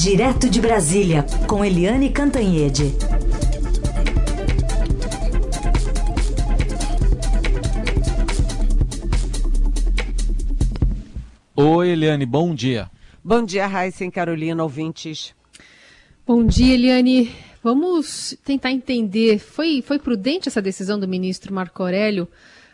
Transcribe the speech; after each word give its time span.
Direto 0.00 0.48
de 0.48 0.60
Brasília, 0.60 1.26
com 1.48 1.64
Eliane 1.64 2.08
Cantanhede. 2.10 2.94
Oi, 11.56 11.88
Eliane, 11.88 12.24
bom 12.24 12.54
dia. 12.54 12.88
Bom 13.24 13.44
dia, 13.44 13.66
Raíssa 13.66 14.04
e 14.04 14.10
Carolina, 14.12 14.62
ouvintes. 14.62 15.34
Bom 16.24 16.46
dia, 16.46 16.74
Eliane. 16.74 17.34
Vamos 17.60 18.38
tentar 18.44 18.70
entender. 18.70 19.40
Foi, 19.40 19.82
foi 19.82 19.98
prudente 19.98 20.48
essa 20.48 20.62
decisão 20.62 21.00
do 21.00 21.08
ministro 21.08 21.52
Marco 21.52 21.82
Aurélio 21.82 22.28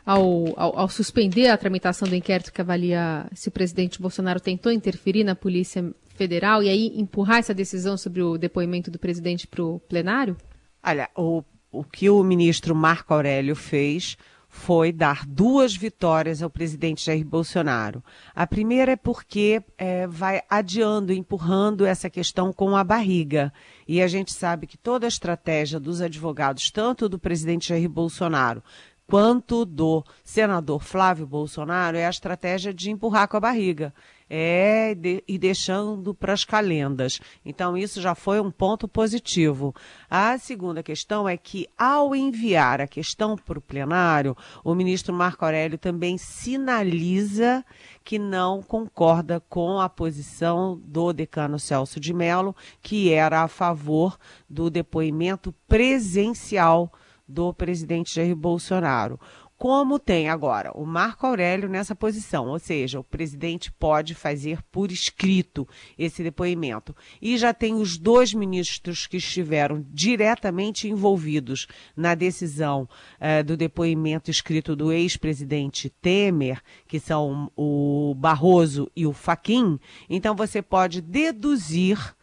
ao, 0.05 0.53
ao, 0.61 0.79
ao, 0.81 0.89
suspender 0.91 1.49
a 1.49 1.57
tramitação 1.57 2.07
do 2.07 2.15
inquérito 2.15 2.53
que 2.53 2.61
avalia 2.61 3.27
se 3.33 3.49
o 3.49 3.51
presidente 3.51 3.99
Bolsonaro 3.99 4.41
tentou 4.41 4.71
interferir 4.71 5.25
na 5.25 5.35
Polícia 5.35 5.91
Federal 6.15 6.63
e 6.63 6.69
aí 6.69 6.93
empurrar 6.97 7.39
essa 7.39 7.53
decisão 7.53 7.97
sobre 7.97 8.23
o 8.23 8.39
depoimento 8.39 8.91
do 8.91 8.99
presidente 8.99 9.47
para 9.47 9.63
o 9.63 9.81
plenário? 9.81 10.37
Olha, 10.83 11.11
o, 11.17 11.43
o 11.71 11.83
que 11.83 12.09
o 12.09 12.23
ministro 12.23 12.75
Marco 12.75 13.13
Aurélio 13.13 13.57
fez 13.57 14.17
foi 14.55 14.93
dar 14.93 15.27
duas 15.27 15.75
vitórias 15.75 16.41
ao 16.41 16.49
presidente 16.49 17.05
Jair 17.05 17.27
Bolsonaro. 17.27 18.03
A 18.33 18.47
primeira 18.47 18.93
é 18.93 18.97
porque 18.97 19.61
é, 19.77 20.07
vai 20.07 20.43
adiando, 20.49 21.13
empurrando 21.13 21.85
essa 21.85 22.09
questão 22.09 22.53
com 22.53 22.77
a 22.77 22.85
barriga. 22.85 23.53
E 23.87 24.01
a 24.01 24.07
gente 24.07 24.33
sabe 24.33 24.69
que 24.69 24.79
toda 24.79 25.07
a 25.07 25.09
estratégia 25.09 25.81
dos 25.81 26.01
advogados, 26.01 26.71
tanto 26.71 27.09
do 27.09 27.19
presidente 27.19 27.69
Jair 27.69 27.89
Bolsonaro 27.89 28.63
quanto 29.07 29.65
do 29.65 30.05
senador 30.23 30.83
Flávio 30.83 31.27
Bolsonaro 31.27 31.97
é 31.97 32.07
a 32.07 32.11
estratégia 32.11 32.73
de 32.73 32.91
empurrar 32.91 33.29
com 33.29 33.37
a 33.37 33.41
barriga 33.41 33.93
é 34.29 34.95
de, 34.95 35.23
e 35.29 35.39
deixando 35.39 36.15
para 36.15 36.33
as 36.33 36.45
calendas. 36.45 37.21
Então, 37.45 37.77
isso 37.77 38.01
já 38.01 38.15
foi 38.15 38.41
um 38.41 38.51
ponto 38.51 38.89
positivo. 38.89 39.75
A 40.09 40.39
segunda 40.39 40.83
questão 40.83 41.29
é 41.29 41.37
que, 41.37 41.69
ao 41.77 42.15
enviar 42.15 42.81
a 42.81 42.87
questão 42.87 43.37
para 43.37 43.59
o 43.59 43.63
plenário, 43.63 44.37
o 44.63 44.75
ministro 44.75 45.15
Marco 45.15 45.45
Aurélio 45.45 45.79
também 45.79 46.17
sinaliza 46.19 47.65
que 48.03 48.19
não 48.19 48.63
concorda 48.63 49.41
com 49.49 49.81
a 49.81 49.89
posição 49.89 50.81
do 50.85 51.13
decano 51.13 51.59
Celso 51.59 52.01
de 52.01 52.13
Mello, 52.13 52.55
que 52.83 53.13
era 53.13 53.43
a 53.43 53.49
favor 53.49 54.19
do 54.49 54.71
depoimento 54.71 55.55
presencial 55.67 56.93
do 57.27 57.53
presidente 57.53 58.15
Jair 58.15 58.37
Bolsonaro. 58.37 59.19
Como 59.57 60.01
tem 60.01 60.29
agora 60.29 60.73
o 60.75 60.85
Marco 60.85 61.27
Aurélio 61.27 61.69
nessa 61.69 61.95
posição, 61.95 62.49
ou 62.49 62.59
seja, 62.59 62.99
o 62.99 63.05
presidente 63.05 63.71
pode 63.71 64.13
fazer 64.13 64.61
por 64.71 64.91
escrito 64.91 65.67
esse 65.97 66.25
depoimento. 66.25 66.95
E 67.23 67.39
já 67.39 67.55
tem 67.55 67.75
os 67.75 67.97
dois 67.97 68.35
ministros 68.35 69.07
que 69.07 69.17
estiveram 69.17 69.83
diretamente 69.89 70.89
envolvidos 70.89 71.69
na 71.97 72.17
decisão 72.17 72.89
eh, 73.21 73.45
do 73.45 73.57
depoimento 73.57 74.29
escrito 74.29 74.75
do 74.75 74.93
ex-presidente 74.93 75.89
Temer, 75.89 76.61
que 76.89 76.99
são 76.99 77.51
o 77.57 78.13
Barroso 78.19 78.91
e 78.95 79.07
o 79.07 79.13
Faquim. 79.13 79.79
Então 80.11 80.35
você 80.35 80.61
pode 80.61 81.01
deduzir 81.01 82.15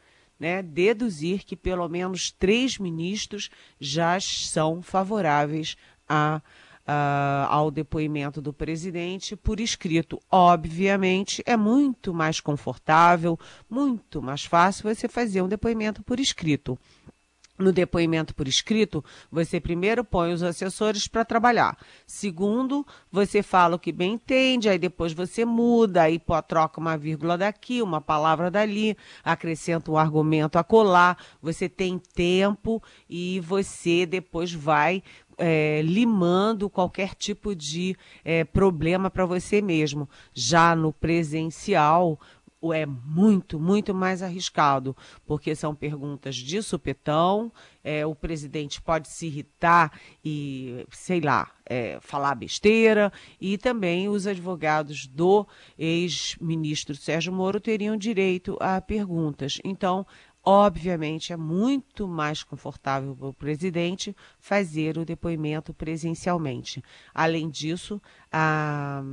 né, 0.42 0.64
deduzir 0.64 1.45
que 1.45 1.56
pelo 1.56 1.88
menos 1.88 2.31
três 2.31 2.80
ministros 2.80 3.52
já 3.80 4.20
são 4.20 4.81
favoráveis 4.81 5.78
a, 6.09 6.42
a, 6.84 7.45
ao 7.47 7.70
depoimento 7.70 8.42
do 8.42 8.52
presidente 8.52 9.36
por 9.36 9.59
escrito. 9.59 10.19
Obviamente, 10.31 11.44
é 11.45 11.56
muito 11.56 12.12
mais 12.12 12.39
confortável, 12.39 13.39
muito 13.69 14.19
mais 14.19 14.44
fácil 14.44 14.89
você 14.89 15.08
fazer 15.08 15.44
um 15.44 15.47
depoimento 15.47 16.02
por 16.02 16.19
escrito 16.19 16.75
no 17.62 17.72
depoimento 17.72 18.34
por 18.36 18.48
escrito, 18.48 19.04
você 19.31 19.59
primeiro 19.59 20.04
põe 20.04 20.34
os 20.34 20.44
assessores 20.44 21.08
para 21.08 21.23
trabalhar. 21.26 21.78
Segundo, 22.06 22.86
você 23.12 23.44
fala 23.44 23.75
o 23.75 23.80
que 23.80 23.91
bem 23.91 24.13
entende, 24.13 24.69
aí 24.69 24.78
depois 24.78 25.13
você 25.13 25.46
muda, 25.46 26.03
aí 26.03 26.22
troca 26.47 26.80
uma 26.80 26.97
vírgula 26.97 27.38
daqui, 27.38 27.81
uma 27.81 28.02
palavra 28.02 28.50
dali, 28.50 28.97
acrescenta 29.24 29.91
um 29.91 29.97
argumento 29.97 30.58
a 30.58 30.63
colar. 30.63 31.18
Você 31.41 31.69
tem 31.69 31.97
tempo 31.97 32.81
e 33.09 33.40
você 33.40 34.06
depois 34.06 34.53
vai 34.53 35.03
é, 35.38 35.81
limando 35.84 36.69
qualquer 36.69 37.16
tipo 37.16 37.56
de 37.56 37.96
é, 38.24 38.44
problema 38.44 39.09
para 39.09 39.25
você 39.25 39.62
mesmo. 39.62 40.07
Já 40.34 40.75
no 40.75 40.94
presencial, 40.94 42.19
é 42.72 42.86
muito, 42.86 43.60
muito 43.60 43.94
mais 43.94 44.22
arriscado, 44.22 44.96
porque 45.26 45.56
são 45.56 45.74
perguntas 45.74 46.36
de 46.36 46.62
supetão, 46.62 47.52
é, 47.84 48.06
o 48.06 48.14
presidente 48.14 48.80
pode 48.80 49.08
se 49.08 49.26
irritar 49.26 50.00
e, 50.24 50.86
sei 50.92 51.20
lá, 51.22 51.50
é, 51.66 51.98
falar 52.02 52.36
besteira, 52.36 53.12
e 53.40 53.58
também 53.58 54.08
os 54.08 54.28
advogados 54.28 55.08
do 55.08 55.48
ex-ministro 55.80 56.96
Sérgio 56.96 57.34
Moro 57.34 57.60
teriam 57.60 57.98
direito 57.98 58.56
a 58.60 58.80
perguntas. 58.80 59.60
Então, 59.64 60.06
obviamente, 60.44 61.34
é 61.34 61.38
muito 61.38 62.08
mais 62.08 62.44
confortável 62.44 63.16
para 63.16 63.28
o 63.28 63.34
presidente 63.34 64.16
fazer 64.40 64.98
o 65.00 65.06
depoimento 65.06 65.74
presencialmente. 65.74 66.84
Além 67.14 67.50
disso, 67.50 68.00
a 68.32 69.04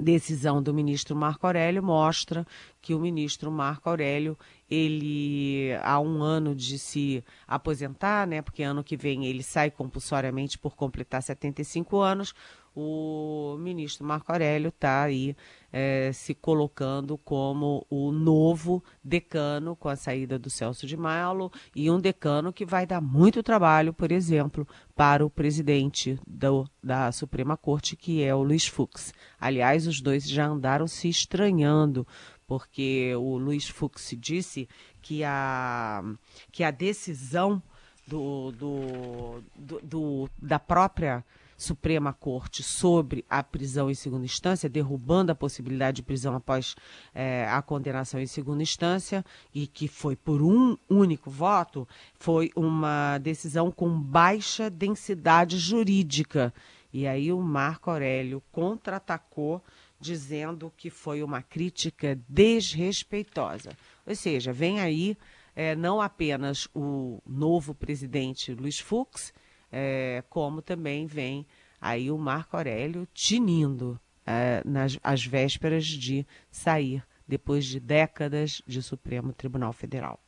decisão 0.00 0.62
do 0.62 0.72
ministro 0.72 1.14
Marco 1.14 1.46
Aurélio 1.46 1.82
mostra 1.82 2.46
que 2.80 2.94
o 2.94 2.98
ministro 2.98 3.50
Marco 3.50 3.88
Aurélio, 3.88 4.36
ele 4.70 5.70
há 5.82 6.00
um 6.00 6.22
ano 6.22 6.54
de 6.54 6.78
se 6.78 7.24
aposentar, 7.46 8.26
né? 8.26 8.42
Porque 8.42 8.62
ano 8.62 8.82
que 8.82 8.96
vem 8.96 9.26
ele 9.26 9.42
sai 9.42 9.70
compulsoriamente 9.70 10.58
por 10.58 10.74
completar 10.74 11.22
75 11.22 12.00
anos 12.00 12.34
o 12.74 13.56
ministro 13.58 14.06
Marco 14.06 14.30
Aurélio 14.30 14.68
está 14.68 15.02
aí 15.02 15.36
é, 15.72 16.10
se 16.12 16.34
colocando 16.34 17.16
como 17.18 17.86
o 17.88 18.10
novo 18.10 18.82
decano 19.02 19.76
com 19.76 19.88
a 19.88 19.96
saída 19.96 20.38
do 20.38 20.50
Celso 20.50 20.86
de 20.86 20.96
Mello 20.96 21.50
e 21.74 21.90
um 21.90 22.00
decano 22.00 22.52
que 22.52 22.64
vai 22.64 22.86
dar 22.86 23.00
muito 23.00 23.42
trabalho, 23.42 23.92
por 23.92 24.10
exemplo, 24.10 24.66
para 24.94 25.24
o 25.24 25.30
presidente 25.30 26.18
do, 26.26 26.68
da 26.82 27.12
Suprema 27.12 27.56
Corte, 27.56 27.96
que 27.96 28.22
é 28.22 28.34
o 28.34 28.42
Luiz 28.42 28.66
Fux. 28.66 29.12
Aliás, 29.40 29.86
os 29.86 30.00
dois 30.00 30.28
já 30.28 30.46
andaram 30.46 30.86
se 30.86 31.08
estranhando, 31.08 32.06
porque 32.46 33.14
o 33.16 33.38
Luiz 33.38 33.68
Fux 33.68 34.14
disse 34.18 34.68
que 35.00 35.22
a, 35.24 36.02
que 36.50 36.64
a 36.64 36.70
decisão 36.70 37.62
do, 38.06 38.50
do, 38.52 39.42
do, 39.56 39.80
do 39.82 40.30
da 40.42 40.58
própria 40.58 41.24
Suprema 41.60 42.14
Corte 42.14 42.62
sobre 42.62 43.22
a 43.28 43.42
prisão 43.42 43.90
em 43.90 43.94
segunda 43.94 44.24
instância, 44.24 44.66
derrubando 44.66 45.30
a 45.30 45.34
possibilidade 45.34 45.96
de 45.96 46.02
prisão 46.02 46.34
após 46.34 46.74
é, 47.14 47.46
a 47.46 47.60
condenação 47.60 48.18
em 48.18 48.26
segunda 48.26 48.62
instância, 48.62 49.22
e 49.54 49.66
que 49.66 49.86
foi 49.86 50.16
por 50.16 50.40
um 50.40 50.74
único 50.88 51.30
voto, 51.30 51.86
foi 52.14 52.50
uma 52.56 53.18
decisão 53.18 53.70
com 53.70 54.00
baixa 54.00 54.70
densidade 54.70 55.58
jurídica. 55.58 56.52
E 56.90 57.06
aí 57.06 57.30
o 57.30 57.40
Marco 57.42 57.90
Aurélio 57.90 58.42
contra-atacou, 58.50 59.62
dizendo 60.00 60.72
que 60.74 60.88
foi 60.88 61.22
uma 61.22 61.42
crítica 61.42 62.18
desrespeitosa. 62.26 63.76
Ou 64.06 64.14
seja, 64.14 64.50
vem 64.50 64.80
aí 64.80 65.14
é, 65.54 65.76
não 65.76 66.00
apenas 66.00 66.66
o 66.74 67.20
novo 67.26 67.74
presidente 67.74 68.54
Luiz 68.54 68.78
Fux, 68.78 69.30
é, 69.70 70.22
como 70.28 70.60
também 70.62 71.06
vem 71.06 71.46
aí 71.80 72.10
o 72.10 72.18
Marco 72.18 72.56
Aurélio 72.56 73.06
tinindo 73.14 73.98
é, 74.26 74.62
nas 74.64 74.98
às 75.02 75.24
vésperas 75.24 75.86
de 75.86 76.26
sair, 76.50 77.02
depois 77.26 77.64
de 77.64 77.80
décadas 77.80 78.60
de 78.66 78.82
Supremo 78.82 79.32
Tribunal 79.32 79.72
Federal. 79.72 80.18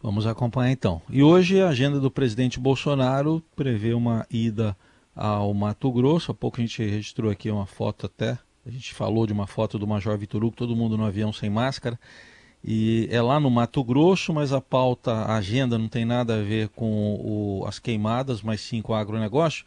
Vamos 0.00 0.26
acompanhar 0.26 0.70
então. 0.70 1.00
E 1.08 1.22
hoje 1.22 1.60
a 1.60 1.68
agenda 1.68 1.98
do 1.98 2.10
presidente 2.10 2.60
Bolsonaro 2.60 3.42
prevê 3.56 3.94
uma 3.94 4.26
ida 4.30 4.76
ao 5.16 5.54
Mato 5.54 5.90
Grosso. 5.90 6.30
Há 6.30 6.34
pouco 6.34 6.60
a 6.60 6.60
gente 6.60 6.82
registrou 6.82 7.30
aqui 7.30 7.50
uma 7.50 7.66
foto 7.66 8.06
até. 8.06 8.38
A 8.66 8.70
gente 8.70 8.92
falou 8.92 9.26
de 9.26 9.32
uma 9.32 9.46
foto 9.46 9.78
do 9.78 9.86
Major 9.86 10.16
Vitor 10.18 10.44
Hugo, 10.44 10.56
todo 10.56 10.76
mundo 10.76 10.96
no 10.98 11.06
avião 11.06 11.32
sem 11.32 11.48
máscara. 11.48 11.98
E 12.66 13.06
é 13.10 13.20
lá 13.20 13.38
no 13.38 13.50
Mato 13.50 13.84
Grosso, 13.84 14.32
mas 14.32 14.50
a 14.50 14.60
pauta, 14.60 15.12
a 15.12 15.36
agenda 15.36 15.76
não 15.76 15.86
tem 15.86 16.06
nada 16.06 16.36
a 16.36 16.42
ver 16.42 16.68
com 16.70 17.14
o, 17.20 17.66
as 17.66 17.78
queimadas, 17.78 18.40
mas 18.40 18.62
sim 18.62 18.80
com 18.80 18.94
o 18.94 18.96
agronegócio. 18.96 19.66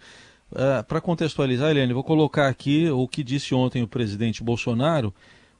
Uh, 0.51 0.83
Para 0.87 0.99
contextualizar, 0.99 1.69
Helene, 1.69 1.93
vou 1.93 2.03
colocar 2.03 2.47
aqui 2.47 2.89
o 2.89 3.07
que 3.07 3.23
disse 3.23 3.53
ontem 3.53 3.83
o 3.83 3.87
presidente 3.87 4.43
Bolsonaro 4.43 5.13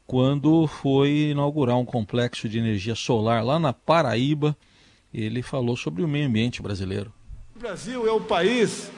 quando 0.08 0.66
foi 0.66 1.30
inaugurar 1.32 1.78
um 1.78 1.86
complexo 1.86 2.50
de 2.50 2.58
energia 2.58 2.96
solar 2.96 3.46
lá 3.46 3.60
na 3.60 3.72
Paraíba. 3.72 4.58
Ele 5.14 5.44
falou 5.44 5.78
sobre 5.78 6.04
o 6.04 6.08
meio 6.08 6.28
ambiente 6.28 6.62
brasileiro. 6.62 7.14
O 7.56 7.60
Brasil 7.60 8.08
é 8.08 8.12
o 8.12 8.22
país 8.22 8.90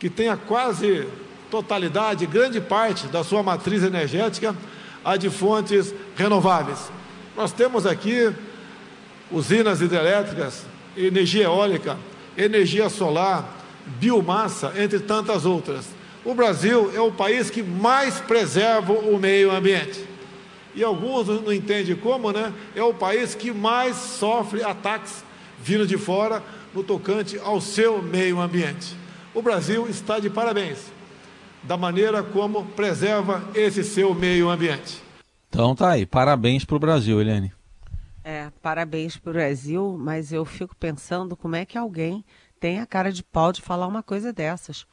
que 0.00 0.10
tem 0.10 0.28
a 0.28 0.36
quase 0.36 1.06
totalidade, 1.50 2.26
grande 2.26 2.60
parte 2.60 3.06
da 3.06 3.22
sua 3.22 3.42
matriz 3.42 3.84
energética 3.84 4.56
a 5.04 5.16
de 5.16 5.30
fontes 5.30 5.94
renováveis. 6.16 6.90
Nós 7.36 7.52
temos 7.52 7.84
aqui 7.84 8.32
usinas 9.30 9.82
hidrelétricas, 9.82 10.64
energia 10.96 11.44
eólica, 11.44 11.98
energia 12.36 12.88
solar, 12.88 13.62
biomassa, 13.98 14.72
entre 14.76 15.00
tantas 15.00 15.44
outras. 15.44 15.86
O 16.24 16.34
Brasil 16.34 16.90
é 16.94 17.00
o 17.00 17.12
país 17.12 17.50
que 17.50 17.62
mais 17.62 18.18
preserva 18.20 18.92
o 18.92 19.18
meio 19.18 19.52
ambiente. 19.52 20.02
E 20.74 20.82
alguns 20.82 21.28
não 21.28 21.52
entendem 21.52 21.94
como, 21.94 22.32
né? 22.32 22.52
É 22.74 22.82
o 22.82 22.94
país 22.94 23.34
que 23.34 23.52
mais 23.52 23.96
sofre 23.96 24.62
ataques 24.62 25.22
vindo 25.62 25.86
de 25.86 25.96
fora 25.96 26.42
no 26.74 26.82
tocante 26.82 27.38
ao 27.38 27.60
seu 27.60 28.02
meio 28.02 28.40
ambiente. 28.40 28.96
O 29.34 29.42
Brasil 29.42 29.86
está 29.88 30.18
de 30.18 30.30
parabéns 30.30 30.78
da 31.62 31.76
maneira 31.76 32.22
como 32.22 32.64
preserva 32.64 33.42
esse 33.54 33.82
seu 33.82 34.14
meio 34.14 34.48
ambiente. 34.48 35.05
Então 35.48 35.74
tá 35.74 35.90
aí, 35.90 36.04
parabéns 36.04 36.64
para 36.64 36.76
o 36.76 36.80
Brasil, 36.80 37.20
Eliane. 37.20 37.52
É, 38.22 38.50
parabéns 38.60 39.16
para 39.16 39.30
o 39.30 39.32
Brasil, 39.32 39.96
mas 39.98 40.32
eu 40.32 40.44
fico 40.44 40.74
pensando 40.74 41.36
como 41.36 41.54
é 41.54 41.64
que 41.64 41.78
alguém 41.78 42.24
tem 42.58 42.80
a 42.80 42.86
cara 42.86 43.12
de 43.12 43.22
pau 43.22 43.52
de 43.52 43.62
falar 43.62 43.86
uma 43.86 44.02
coisa 44.02 44.32
dessas. 44.32 44.86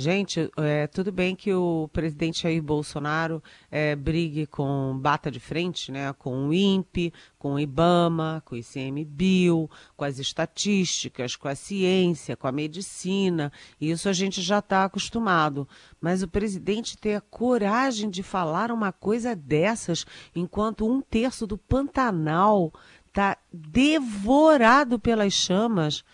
Gente, 0.00 0.48
é, 0.56 0.86
tudo 0.86 1.10
bem 1.10 1.34
que 1.34 1.52
o 1.52 1.90
presidente 1.92 2.44
Jair 2.44 2.62
Bolsonaro 2.62 3.42
é, 3.68 3.96
brigue 3.96 4.46
com 4.46 4.96
bata 4.96 5.28
de 5.28 5.40
frente, 5.40 5.90
né, 5.90 6.12
com 6.12 6.46
o 6.46 6.54
INPE, 6.54 7.12
com 7.36 7.54
o 7.54 7.58
IBAMA, 7.58 8.40
com 8.44 8.54
o 8.54 8.58
ICMBio, 8.58 9.68
com 9.96 10.04
as 10.04 10.20
estatísticas, 10.20 11.34
com 11.34 11.48
a 11.48 11.56
ciência, 11.56 12.36
com 12.36 12.46
a 12.46 12.52
medicina. 12.52 13.50
Isso 13.80 14.08
a 14.08 14.12
gente 14.12 14.40
já 14.40 14.60
está 14.60 14.84
acostumado. 14.84 15.66
Mas 16.00 16.22
o 16.22 16.28
presidente 16.28 16.96
ter 16.96 17.16
a 17.16 17.20
coragem 17.20 18.08
de 18.08 18.22
falar 18.22 18.70
uma 18.70 18.92
coisa 18.92 19.34
dessas, 19.34 20.06
enquanto 20.32 20.88
um 20.88 21.00
terço 21.00 21.44
do 21.44 21.58
Pantanal 21.58 22.72
está 23.08 23.36
devorado 23.52 24.96
pelas 24.96 25.32
chamas 25.32 26.04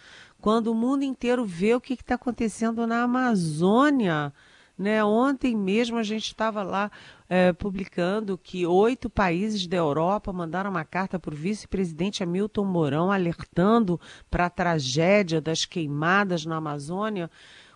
quando 0.44 0.66
o 0.66 0.74
mundo 0.74 1.04
inteiro 1.04 1.42
vê 1.46 1.74
o 1.74 1.80
que 1.80 1.94
está 1.94 2.16
acontecendo 2.16 2.86
na 2.86 3.04
Amazônia. 3.04 4.30
Né? 4.76 5.02
Ontem 5.02 5.56
mesmo 5.56 5.96
a 5.96 6.02
gente 6.02 6.26
estava 6.26 6.62
lá 6.62 6.90
é, 7.30 7.54
publicando 7.54 8.36
que 8.36 8.66
oito 8.66 9.08
países 9.08 9.66
da 9.66 9.78
Europa 9.78 10.34
mandaram 10.34 10.70
uma 10.70 10.84
carta 10.84 11.18
para 11.18 11.32
o 11.32 11.36
vice-presidente 11.36 12.22
Hamilton 12.22 12.66
Mourão 12.66 13.10
alertando 13.10 13.98
para 14.30 14.44
a 14.44 14.50
tragédia 14.50 15.40
das 15.40 15.64
queimadas 15.64 16.44
na 16.44 16.56
Amazônia. 16.56 17.30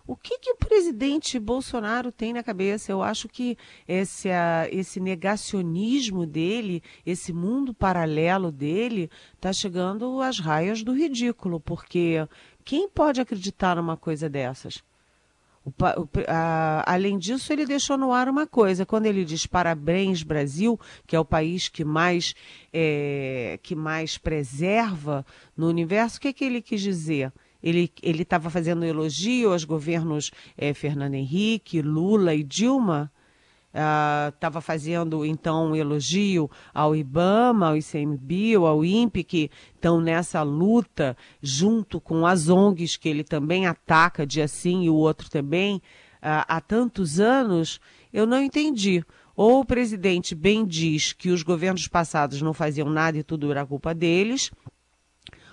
O 0.08 0.16
que, 0.16 0.38
que 0.38 0.52
o 0.52 0.56
presidente 0.56 1.38
Bolsonaro 1.38 2.10
tem 2.10 2.32
na 2.32 2.42
cabeça? 2.42 2.90
Eu 2.90 3.02
acho 3.02 3.28
que 3.28 3.58
esse, 3.86 4.30
esse 4.70 4.98
negacionismo 5.00 6.24
dele, 6.24 6.82
esse 7.04 7.30
mundo 7.30 7.74
paralelo 7.74 8.50
dele, 8.50 9.10
está 9.34 9.52
chegando 9.52 10.22
às 10.22 10.38
raias 10.38 10.82
do 10.82 10.94
ridículo, 10.94 11.60
porque 11.60 12.26
quem 12.68 12.86
pode 12.86 13.18
acreditar 13.18 13.76
numa 13.76 13.96
coisa 13.96 14.28
dessas? 14.28 14.84
O, 15.64 15.70
o, 15.70 16.08
a, 16.28 16.84
além 16.92 17.16
disso, 17.18 17.50
ele 17.50 17.64
deixou 17.64 17.96
no 17.96 18.12
ar 18.12 18.28
uma 18.28 18.46
coisa. 18.46 18.84
Quando 18.84 19.06
ele 19.06 19.24
diz 19.24 19.46
parabéns 19.46 20.22
Brasil, 20.22 20.78
que 21.06 21.16
é 21.16 21.18
o 21.18 21.24
país 21.24 21.70
que 21.70 21.82
mais, 21.82 22.34
é, 22.70 23.58
que 23.62 23.74
mais 23.74 24.18
preserva 24.18 25.24
no 25.56 25.66
universo, 25.66 26.18
o 26.18 26.20
que, 26.20 26.30
que 26.30 26.44
ele 26.44 26.60
quis 26.60 26.82
dizer? 26.82 27.32
Ele 27.62 27.90
estava 28.02 28.50
fazendo 28.50 28.84
elogio 28.84 29.50
aos 29.50 29.64
governos 29.64 30.30
é, 30.54 30.74
Fernando 30.74 31.14
Henrique, 31.14 31.80
Lula 31.80 32.34
e 32.34 32.44
Dilma? 32.44 33.10
Estava 34.28 34.58
uh, 34.58 34.62
fazendo 34.62 35.24
então 35.24 35.70
um 35.70 35.76
elogio 35.76 36.50
ao 36.74 36.96
IBAMA, 36.96 37.68
ao 37.68 37.76
ICMBio, 37.76 38.66
ao 38.66 38.84
INPE, 38.84 39.24
que 39.24 39.50
estão 39.74 40.00
nessa 40.00 40.42
luta 40.42 41.16
junto 41.40 42.00
com 42.00 42.26
as 42.26 42.48
ONGs 42.48 42.96
que 42.96 43.08
ele 43.08 43.22
também 43.22 43.66
ataca, 43.66 44.26
dia 44.26 44.48
sim 44.48 44.84
e 44.84 44.90
o 44.90 44.94
outro 44.94 45.30
também, 45.30 45.76
uh, 45.76 46.44
há 46.48 46.60
tantos 46.60 47.20
anos, 47.20 47.80
eu 48.12 48.26
não 48.26 48.42
entendi. 48.42 49.04
Ou 49.36 49.60
o 49.60 49.64
presidente 49.64 50.34
bem 50.34 50.66
diz 50.66 51.12
que 51.12 51.30
os 51.30 51.44
governos 51.44 51.86
passados 51.86 52.42
não 52.42 52.52
faziam 52.52 52.90
nada 52.90 53.18
e 53.18 53.22
tudo 53.22 53.50
era 53.52 53.64
culpa 53.64 53.94
deles, 53.94 54.50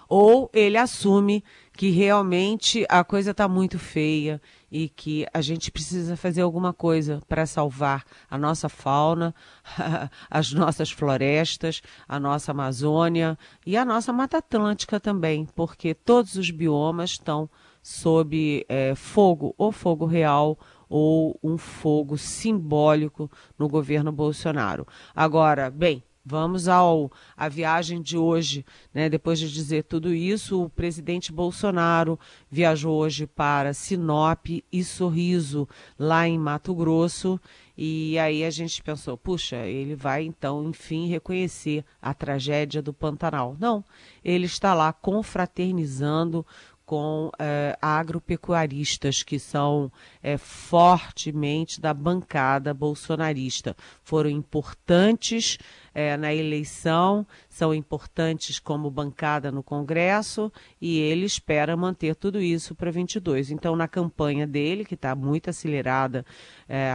ou 0.09 0.49
ele 0.53 0.77
assume 0.77 1.43
que 1.75 1.89
realmente 1.89 2.85
a 2.87 3.03
coisa 3.03 3.31
está 3.31 3.47
muito 3.47 3.77
feia 3.77 4.41
e 4.71 4.87
que 4.89 5.25
a 5.33 5.41
gente 5.41 5.71
precisa 5.71 6.15
fazer 6.15 6.41
alguma 6.41 6.73
coisa 6.73 7.21
para 7.27 7.45
salvar 7.45 8.03
a 8.29 8.37
nossa 8.37 8.69
fauna, 8.69 9.35
as 10.29 10.53
nossas 10.53 10.91
florestas, 10.91 11.81
a 12.07 12.19
nossa 12.19 12.51
Amazônia 12.51 13.37
e 13.65 13.75
a 13.75 13.83
nossa 13.83 14.13
Mata 14.13 14.37
Atlântica 14.37 14.99
também, 14.99 15.45
porque 15.55 15.93
todos 15.93 16.35
os 16.35 16.49
biomas 16.49 17.11
estão 17.11 17.49
sob 17.81 18.65
é, 18.67 18.95
fogo, 18.95 19.53
ou 19.57 19.71
fogo 19.71 20.05
real, 20.05 20.57
ou 20.89 21.37
um 21.43 21.57
fogo 21.57 22.17
simbólico 22.17 23.29
no 23.59 23.67
governo 23.67 24.11
Bolsonaro. 24.11 24.87
Agora, 25.15 25.69
bem, 25.69 26.03
Vamos 26.25 26.67
ao 26.67 27.11
à 27.37 27.47
viagem 27.47 28.01
de 28.01 28.17
hoje, 28.17 28.65
né? 28.91 29.07
Depois 29.07 29.39
de 29.39 29.51
dizer 29.51 29.83
tudo 29.83 30.11
isso, 30.11 30.63
o 30.63 30.69
presidente 30.69 31.31
Bolsonaro 31.31 32.19
viajou 32.49 32.95
hoje 32.97 33.27
para 33.27 33.75
Sinop 33.75 34.47
e 34.71 34.83
Sorriso, 34.83 35.69
lá 35.99 36.27
em 36.27 36.39
Mato 36.39 36.73
Grosso, 36.73 37.39
e 37.77 38.17
aí 38.17 38.43
a 38.43 38.49
gente 38.49 38.81
pensou, 38.81 39.15
puxa, 39.15 39.57
ele 39.67 39.95
vai 39.95 40.23
então, 40.23 40.67
enfim, 40.67 41.07
reconhecer 41.07 41.85
a 42.01 42.11
tragédia 42.11 42.81
do 42.81 42.93
Pantanal. 42.93 43.55
Não, 43.59 43.83
ele 44.23 44.45
está 44.45 44.73
lá 44.73 44.91
confraternizando 44.91 46.43
com 46.85 47.31
eh, 47.39 47.75
agropecuaristas 47.81 49.23
que 49.23 49.39
são 49.39 49.91
eh, 50.21 50.37
fortemente 50.37 51.81
da 51.81 51.93
bancada 51.93 52.73
bolsonarista. 52.73 53.75
Foram 54.03 54.29
importantes 54.29 55.57
eh, 55.95 56.15
na 56.17 56.31
eleição, 56.33 57.25
são 57.49 57.73
importantes 57.73 58.59
como 58.59 58.91
bancada 58.91 59.51
no 59.51 59.63
Congresso 59.63 60.51
e 60.79 60.99
ele 60.99 61.25
espera 61.25 61.75
manter 61.75 62.15
tudo 62.15 62.39
isso 62.39 62.75
para 62.75 62.91
22. 62.91 63.49
Então, 63.49 63.75
na 63.75 63.87
campanha 63.87 64.45
dele, 64.45 64.85
que 64.85 64.93
está 64.93 65.15
muito 65.15 65.49
acelerada, 65.49 66.25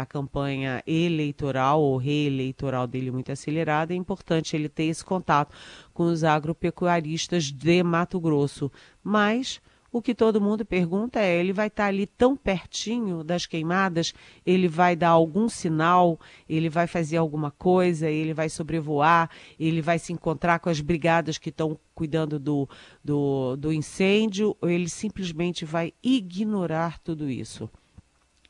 a 0.00 0.04
campanha 0.04 0.82
eleitoral 0.86 1.80
ou 1.80 1.96
reeleitoral 1.96 2.86
dele 2.86 3.10
muito 3.10 3.32
acelerada, 3.32 3.92
é 3.92 3.96
importante 3.96 4.54
ele 4.54 4.68
ter 4.68 4.84
esse 4.84 5.04
contato 5.04 5.54
com 5.94 6.04
os 6.04 6.22
agropecuaristas 6.22 7.44
de 7.44 7.82
Mato 7.82 8.20
Grosso. 8.20 8.70
Mas 9.02 9.60
o 9.92 10.00
que 10.00 10.14
todo 10.14 10.40
mundo 10.40 10.64
pergunta 10.64 11.20
é: 11.20 11.38
ele 11.38 11.52
vai 11.52 11.66
estar 11.66 11.86
ali 11.86 12.06
tão 12.06 12.36
pertinho 12.36 13.24
das 13.24 13.46
queimadas? 13.46 14.14
Ele 14.46 14.68
vai 14.68 14.94
dar 14.94 15.10
algum 15.10 15.48
sinal? 15.48 16.18
Ele 16.48 16.68
vai 16.68 16.86
fazer 16.86 17.16
alguma 17.16 17.50
coisa? 17.50 18.08
Ele 18.08 18.32
vai 18.32 18.48
sobrevoar? 18.48 19.30
Ele 19.58 19.82
vai 19.82 19.98
se 19.98 20.12
encontrar 20.12 20.60
com 20.60 20.68
as 20.68 20.80
brigadas 20.80 21.38
que 21.38 21.48
estão 21.48 21.78
cuidando 21.94 22.38
do, 22.38 22.68
do, 23.04 23.56
do 23.56 23.72
incêndio? 23.72 24.56
Ou 24.60 24.68
ele 24.68 24.88
simplesmente 24.88 25.64
vai 25.64 25.92
ignorar 26.02 26.98
tudo 27.00 27.28
isso? 27.28 27.68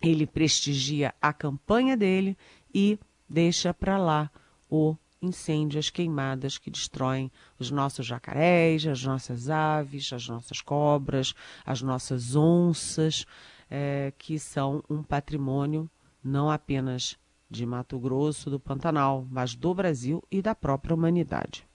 Ele 0.03 0.27
prestigia 0.27 1.15
a 1.21 1.33
campanha 1.33 1.97
dele 1.97 2.37
e 2.75 2.99
deixa 3.29 3.73
para 3.73 3.97
lá 3.97 4.31
o 4.69 4.97
incêndios, 5.23 5.91
queimadas 5.91 6.59
que 6.59 6.71
destroem 6.71 7.31
os 7.59 7.71
nossos 7.71 8.07
jacarés, 8.07 8.87
as 8.87 9.05
nossas 9.05 9.51
aves, 9.51 10.13
as 10.13 10.29
nossas 10.29 10.61
cobras, 10.61 11.35
as 11.65 11.83
nossas 11.83 12.35
onças, 12.35 13.27
é, 13.71 14.13
que 14.19 14.39
são 14.39 14.83
um 14.89 15.03
patrimônio 15.03 15.91
não 16.23 16.51
apenas 16.51 17.17
de 17.51 17.67
Mato 17.67 17.99
Grosso, 17.99 18.49
do 18.49 18.61
Pantanal, 18.61 19.27
mas 19.31 19.55
do 19.55 19.75
Brasil 19.75 20.23
e 20.31 20.41
da 20.41 20.55
própria 20.55 20.95
humanidade. 20.95 21.67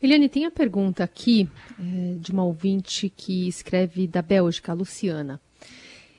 Eliane, 0.00 0.28
tem 0.28 0.44
a 0.44 0.50
pergunta 0.50 1.02
aqui 1.02 1.48
é, 1.78 2.14
de 2.18 2.30
uma 2.30 2.44
ouvinte 2.44 3.08
que 3.08 3.48
escreve 3.48 4.06
da 4.06 4.22
Bélgica, 4.22 4.70
a 4.70 4.74
Luciana. 4.74 5.40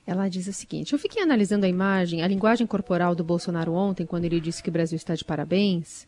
Ela 0.10 0.28
diz 0.28 0.48
o 0.48 0.54
seguinte: 0.54 0.92
Eu 0.92 0.98
fiquei 0.98 1.22
analisando 1.22 1.68
a 1.68 1.70
imagem, 1.70 2.24
a 2.24 2.28
linguagem 2.28 2.66
corporal 2.66 3.14
do 3.14 3.24
Bolsonaro 3.24 3.74
ontem, 3.74 4.08
quando 4.08 4.26
ele 4.26 4.40
disse 4.40 4.64
que 4.64 4.70
o 4.70 4.72
Brasil 4.72 4.96
está 4.96 5.14
de 5.14 5.24
parabéns. 5.24 6.08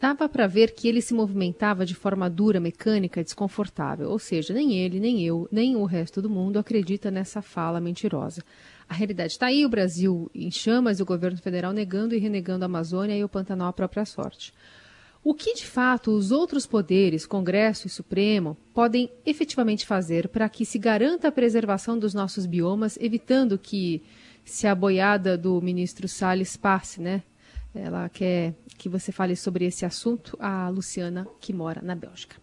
Dava 0.00 0.26
para 0.30 0.46
ver 0.46 0.72
que 0.72 0.88
ele 0.88 1.02
se 1.02 1.12
movimentava 1.12 1.84
de 1.84 1.94
forma 1.94 2.30
dura, 2.30 2.58
mecânica, 2.58 3.22
desconfortável. 3.22 4.08
Ou 4.08 4.18
seja, 4.18 4.54
nem 4.54 4.78
ele, 4.78 4.98
nem 4.98 5.22
eu, 5.22 5.46
nem 5.52 5.76
o 5.76 5.84
resto 5.84 6.22
do 6.22 6.30
mundo 6.30 6.58
acredita 6.58 7.10
nessa 7.10 7.42
fala 7.42 7.82
mentirosa. 7.82 8.42
A 8.88 8.94
realidade 8.94 9.32
está 9.32 9.48
aí: 9.48 9.66
o 9.66 9.68
Brasil 9.68 10.30
em 10.34 10.50
chamas 10.50 10.98
e 10.98 11.02
o 11.02 11.06
governo 11.06 11.36
federal 11.36 11.74
negando 11.74 12.14
e 12.14 12.18
renegando 12.18 12.64
a 12.64 12.66
Amazônia 12.66 13.14
e 13.14 13.22
o 13.22 13.28
Pantanal 13.28 13.68
à 13.68 13.72
própria 13.74 14.06
sorte. 14.06 14.54
O 15.24 15.32
que 15.32 15.54
de 15.54 15.66
fato 15.66 16.10
os 16.10 16.30
outros 16.30 16.66
poderes, 16.66 17.24
Congresso 17.24 17.86
e 17.86 17.90
Supremo, 17.90 18.58
podem 18.74 19.10
efetivamente 19.24 19.86
fazer 19.86 20.28
para 20.28 20.46
que 20.50 20.66
se 20.66 20.78
garanta 20.78 21.28
a 21.28 21.32
preservação 21.32 21.98
dos 21.98 22.12
nossos 22.12 22.44
biomas, 22.44 22.98
evitando 23.00 23.58
que, 23.58 24.02
se 24.44 24.66
a 24.66 24.74
boiada 24.74 25.38
do 25.38 25.58
ministro 25.62 26.06
Salles 26.06 26.58
passe, 26.58 27.00
né, 27.00 27.22
ela 27.74 28.06
quer 28.10 28.54
que 28.76 28.86
você 28.86 29.10
fale 29.10 29.34
sobre 29.34 29.64
esse 29.64 29.86
assunto, 29.86 30.36
a 30.38 30.68
Luciana, 30.68 31.26
que 31.40 31.54
mora 31.54 31.80
na 31.80 31.94
Bélgica. 31.94 32.36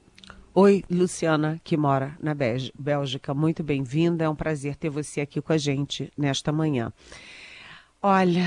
Oi, 0.51 0.83
Luciana, 0.89 1.61
que 1.63 1.77
mora 1.77 2.17
na 2.19 2.33
Bélgica. 2.33 3.33
Muito 3.33 3.63
bem-vinda. 3.63 4.25
É 4.25 4.29
um 4.29 4.35
prazer 4.35 4.75
ter 4.75 4.89
você 4.89 5.21
aqui 5.21 5.39
com 5.39 5.53
a 5.53 5.57
gente 5.57 6.11
nesta 6.17 6.51
manhã. 6.51 6.91
Olha, 8.01 8.43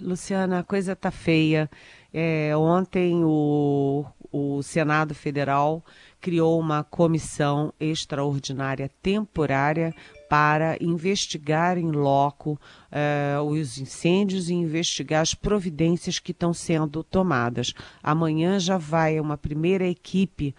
Luciana, 0.00 0.60
a 0.60 0.64
coisa 0.64 0.96
tá 0.96 1.10
feia. 1.10 1.70
É, 2.16 2.56
ontem 2.56 3.24
o, 3.24 4.04
o 4.30 4.62
Senado 4.62 5.16
Federal 5.16 5.84
criou 6.20 6.60
uma 6.60 6.84
comissão 6.84 7.74
extraordinária 7.78 8.88
temporária 9.02 9.92
para 10.28 10.76
investigar 10.80 11.76
em 11.76 11.90
loco 11.90 12.52
uh, 12.52 13.42
os 13.42 13.78
incêndios 13.78 14.48
e 14.48 14.54
investigar 14.54 15.22
as 15.22 15.34
providências 15.34 16.20
que 16.20 16.30
estão 16.30 16.54
sendo 16.54 17.02
tomadas. 17.02 17.74
Amanhã 18.00 18.60
já 18.60 18.78
vai 18.78 19.18
uma 19.18 19.36
primeira 19.36 19.84
equipe 19.84 20.54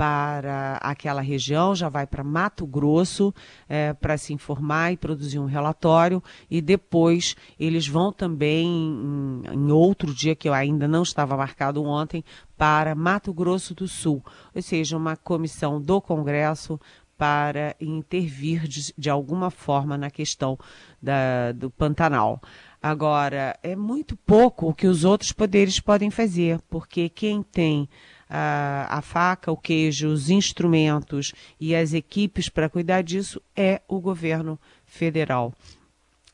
para 0.00 0.78
aquela 0.80 1.20
região, 1.20 1.74
já 1.74 1.90
vai 1.90 2.06
para 2.06 2.24
Mato 2.24 2.66
Grosso 2.66 3.34
é, 3.68 3.92
para 3.92 4.16
se 4.16 4.32
informar 4.32 4.94
e 4.94 4.96
produzir 4.96 5.38
um 5.38 5.44
relatório, 5.44 6.22
e 6.50 6.62
depois 6.62 7.36
eles 7.58 7.86
vão 7.86 8.10
também, 8.10 8.66
em, 8.66 9.42
em, 9.52 9.70
outro 9.70 10.14
dia 10.14 10.34
que 10.34 10.48
eu 10.48 10.54
ainda 10.54 10.88
não 10.88 11.02
estava 11.02 11.36
marcado 11.36 11.84
ontem, 11.84 12.24
para 12.56 12.94
Mato 12.94 13.30
Grosso 13.34 13.74
do 13.74 13.86
Sul, 13.86 14.24
ou 14.54 14.62
seja, 14.62 14.96
uma 14.96 15.18
comissão 15.18 15.78
do 15.78 16.00
Congresso 16.00 16.80
para 17.18 17.76
intervir 17.78 18.66
de, 18.66 18.94
de 18.96 19.10
alguma 19.10 19.50
forma 19.50 19.98
na 19.98 20.10
questão 20.10 20.58
da, 21.02 21.52
do 21.52 21.70
Pantanal. 21.70 22.40
Agora, 22.82 23.54
é 23.62 23.76
muito 23.76 24.16
pouco 24.16 24.70
o 24.70 24.74
que 24.74 24.86
os 24.86 25.04
outros 25.04 25.30
poderes 25.30 25.78
podem 25.78 26.10
fazer, 26.10 26.58
porque 26.70 27.10
quem 27.10 27.42
tem 27.42 27.86
a, 28.30 28.86
a 28.88 29.02
faca, 29.02 29.50
o 29.50 29.56
queijo, 29.56 30.08
os 30.08 30.30
instrumentos 30.30 31.32
e 31.58 31.74
as 31.74 31.92
equipes 31.92 32.48
para 32.48 32.68
cuidar 32.68 33.02
disso 33.02 33.42
é 33.56 33.82
o 33.88 34.00
governo 34.00 34.58
federal. 34.86 35.52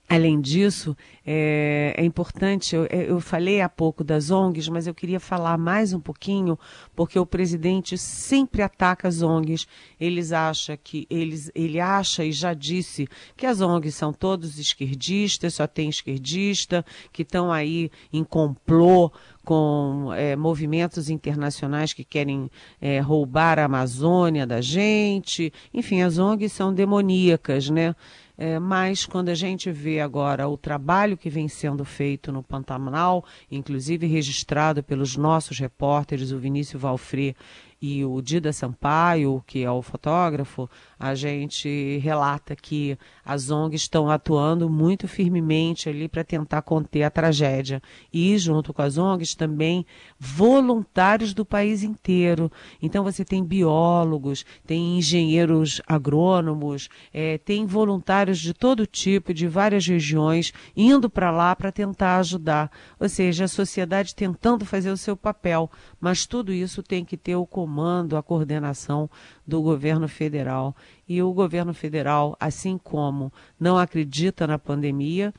Além 0.09 0.41
disso, 0.41 0.97
é, 1.27 1.93
é 1.97 2.05
importante, 2.05 2.77
eu, 2.77 2.87
eu, 2.87 3.19
falei 3.19 3.61
há 3.61 3.69
pouco 3.69 4.05
das 4.05 4.31
ONGs, 4.31 4.69
mas 4.69 4.87
eu 4.87 4.95
queria 4.95 5.19
falar 5.19 5.59
mais 5.59 5.93
um 5.93 5.99
pouquinho, 5.99 6.57
porque 6.95 7.19
o 7.19 7.27
presidente 7.27 7.99
sempre 7.99 8.63
ataca 8.63 9.09
as 9.09 9.21
ONGs. 9.21 9.67
Eles 9.99 10.31
acha 10.31 10.77
que, 10.77 11.09
eles, 11.11 11.51
ele 11.57 11.81
acha 11.81 12.25
e 12.25 12.31
já 12.31 12.55
disse 12.55 13.09
que 13.37 13.47
as 13.47 13.61
ONGs 13.61 13.97
são 13.97 14.13
todos 14.13 14.61
esquerdistas, 14.61 15.55
só 15.55 15.67
tem 15.67 15.89
esquerdista, 15.89 16.87
que 17.13 17.23
estão 17.23 17.51
aí 17.51 17.91
em 18.13 18.23
complô 18.23 19.11
com 19.45 20.13
é, 20.15 20.37
movimentos 20.37 21.11
internacionais 21.11 21.93
que 21.93 22.05
querem 22.05 22.49
é, 22.81 23.01
roubar 23.01 23.59
a 23.59 23.65
Amazônia 23.65 24.47
da 24.47 24.61
gente. 24.61 25.53
Enfim, 25.75 26.03
as 26.03 26.17
ONGs 26.17 26.53
são 26.53 26.73
demoníacas, 26.73 27.71
né? 27.71 27.95
É, 28.39 28.59
mas 28.59 29.07
quando 29.07 29.31
a 29.31 29.35
gente 29.35 29.71
vê 29.71 30.01
agora 30.01 30.47
o 30.47 30.59
trabalho 30.59 31.17
que 31.17 31.31
vem 31.31 31.49
sendo 31.49 31.85
feito 31.85 32.31
no 32.31 32.43
Pantanal, 32.43 33.25
inclusive 33.51 34.07
registrado 34.07 34.83
pelos 34.83 35.17
nossos 35.17 35.59
repórteres, 35.59 36.33
o 36.33 36.39
Vinícius 36.39 36.83
Valfré 36.83 37.35
e 37.81 38.05
o 38.05 38.23
Dida 38.23 38.53
Sampaio, 38.53 39.43
que 39.47 39.63
é 39.63 39.71
o 39.71 39.83
fotógrafo, 39.83 40.69
a 40.99 41.15
gente 41.15 41.99
relata 41.99 42.57
que 42.57 42.99
as 43.25 43.51
ONGs 43.51 43.83
estão 43.83 44.11
atuando 44.11 44.71
muito 44.71 45.07
firmemente 45.07 45.89
ali 45.89 46.09
para 46.09 46.25
tentar 46.25 46.63
conter 46.63 47.03
a 47.03 47.11
tragédia. 47.11 47.83
E, 48.13 48.37
junto 48.39 48.73
com 48.73 48.81
as 48.81 48.97
ONGs, 48.97 49.35
também 49.35 49.85
voluntários 50.19 51.35
do 51.35 51.45
país 51.45 51.83
inteiro. 51.83 52.51
Então, 52.81 53.05
você 53.05 53.25
tem 53.25 53.45
biólogos, 53.45 54.47
tem 54.67 54.97
engenheiros 54.97 55.83
agrônomos, 55.87 56.89
é, 57.13 57.37
tem 57.37 57.67
voluntários 57.67 58.39
de 58.39 58.55
todo 58.55 58.87
tipo, 58.87 59.35
de 59.35 59.47
várias 59.47 59.87
regiões, 59.87 60.53
indo 60.75 61.11
para 61.11 61.31
lá 61.31 61.55
para 61.55 61.71
tentar 61.71 62.19
ajudar. 62.19 62.71
Ou 62.99 63.09
seja, 63.09 63.45
a 63.45 63.49
sociedade 63.49 64.15
tentando 64.15 64.65
fazer 64.65 64.91
o 64.91 64.97
seu 64.97 65.17
papel. 65.17 65.71
Mas 66.01 66.25
tudo 66.25 66.53
isso 66.53 66.83
tem 66.83 67.05
que 67.05 67.19
ter 67.19 67.37
o 67.37 67.47
comando, 67.67 68.17
a 68.17 68.23
coordenação 68.23 69.11
do 69.45 69.61
governo 69.61 70.07
federal. 70.07 70.75
E 71.09 71.21
o 71.21 71.33
governo 71.33 71.75
federal, 71.75 72.37
assim 72.39 72.79
como 72.79 73.33
não 73.59 73.77
acredita 73.77 74.47
na 74.47 74.57
pandemia, 74.57 75.35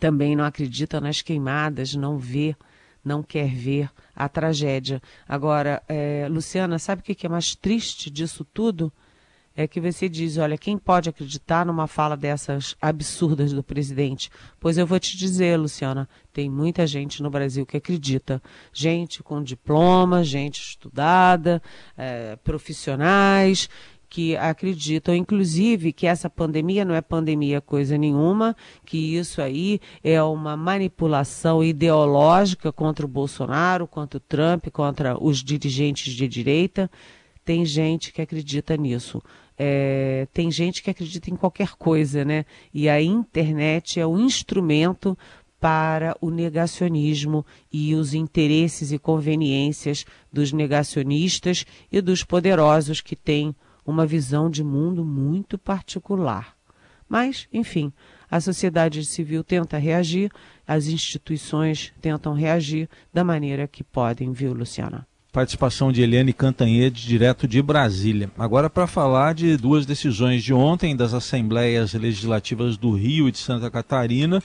também 0.00 0.34
não 0.34 0.44
acredita 0.44 1.02
nas 1.02 1.20
queimadas, 1.20 1.94
não 1.94 2.16
vê, 2.16 2.56
não 3.04 3.22
quer 3.22 3.50
ver 3.50 3.90
a 4.16 4.26
tragédia. 4.26 5.02
Agora, 5.28 5.82
é, 5.86 6.26
Luciana, 6.30 6.78
sabe 6.78 7.02
o 7.02 7.04
que 7.04 7.26
é 7.26 7.28
mais 7.28 7.54
triste 7.54 8.10
disso 8.10 8.42
tudo? 8.42 8.90
É 9.58 9.66
que 9.66 9.80
você 9.80 10.08
diz, 10.08 10.38
olha, 10.38 10.56
quem 10.56 10.78
pode 10.78 11.08
acreditar 11.08 11.66
numa 11.66 11.88
fala 11.88 12.16
dessas 12.16 12.76
absurdas 12.80 13.52
do 13.52 13.60
presidente? 13.60 14.30
Pois 14.60 14.78
eu 14.78 14.86
vou 14.86 15.00
te 15.00 15.16
dizer, 15.16 15.58
Luciana, 15.58 16.08
tem 16.32 16.48
muita 16.48 16.86
gente 16.86 17.20
no 17.20 17.28
Brasil 17.28 17.66
que 17.66 17.76
acredita. 17.76 18.40
Gente 18.72 19.20
com 19.20 19.42
diploma, 19.42 20.22
gente 20.22 20.60
estudada, 20.60 21.60
é, 21.96 22.36
profissionais 22.36 23.68
que 24.08 24.36
acreditam, 24.36 25.12
inclusive, 25.12 25.92
que 25.92 26.06
essa 26.06 26.30
pandemia 26.30 26.84
não 26.84 26.94
é 26.94 27.00
pandemia 27.00 27.60
coisa 27.60 27.98
nenhuma, 27.98 28.56
que 28.86 29.16
isso 29.16 29.42
aí 29.42 29.80
é 30.04 30.22
uma 30.22 30.56
manipulação 30.56 31.64
ideológica 31.64 32.72
contra 32.72 33.04
o 33.04 33.08
Bolsonaro, 33.08 33.88
contra 33.88 34.18
o 34.18 34.20
Trump, 34.20 34.68
contra 34.68 35.20
os 35.20 35.42
dirigentes 35.42 36.14
de 36.14 36.28
direita. 36.28 36.88
Tem 37.44 37.64
gente 37.64 38.12
que 38.12 38.22
acredita 38.22 38.76
nisso. 38.76 39.22
É, 39.58 40.28
tem 40.32 40.50
gente 40.50 40.82
que 40.82 40.90
acredita 40.90 41.30
em 41.30 41.36
qualquer 41.36 41.70
coisa, 41.76 42.24
né? 42.24 42.44
E 42.72 42.88
a 42.88 43.02
internet 43.02 43.98
é 43.98 44.06
o 44.06 44.18
instrumento 44.18 45.18
para 45.60 46.16
o 46.20 46.30
negacionismo 46.30 47.44
e 47.72 47.94
os 47.94 48.14
interesses 48.14 48.92
e 48.92 48.98
conveniências 48.98 50.04
dos 50.32 50.52
negacionistas 50.52 51.66
e 51.90 52.00
dos 52.00 52.22
poderosos 52.22 53.00
que 53.00 53.16
têm 53.16 53.54
uma 53.84 54.06
visão 54.06 54.48
de 54.48 54.62
mundo 54.62 55.04
muito 55.04 55.58
particular. 55.58 56.56
Mas, 57.08 57.48
enfim, 57.52 57.92
a 58.30 58.40
sociedade 58.40 59.04
civil 59.04 59.42
tenta 59.42 59.78
reagir, 59.78 60.30
as 60.66 60.86
instituições 60.86 61.92
tentam 62.00 62.34
reagir 62.34 62.88
da 63.12 63.24
maneira 63.24 63.66
que 63.66 63.82
podem, 63.82 64.30
viu, 64.32 64.52
Luciana? 64.52 65.06
Participação 65.32 65.92
de 65.92 66.02
Eliane 66.02 66.32
Cantanhede, 66.32 67.06
direto 67.06 67.46
de 67.46 67.60
Brasília. 67.60 68.30
Agora, 68.38 68.70
para 68.70 68.86
falar 68.86 69.34
de 69.34 69.56
duas 69.56 69.84
decisões 69.84 70.42
de 70.42 70.54
ontem 70.54 70.96
das 70.96 71.12
Assembleias 71.12 71.92
Legislativas 71.92 72.76
do 72.76 72.92
Rio 72.92 73.28
e 73.28 73.32
de 73.32 73.38
Santa 73.38 73.70
Catarina, 73.70 74.42